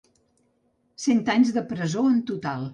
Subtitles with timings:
[1.05, 2.69] Cent anys de presó en total.